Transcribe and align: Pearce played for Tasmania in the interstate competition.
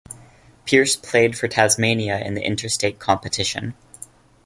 Pearce 0.65 0.95
played 0.95 1.37
for 1.37 1.47
Tasmania 1.47 2.17
in 2.17 2.33
the 2.33 2.41
interstate 2.43 2.97
competition. 2.97 3.75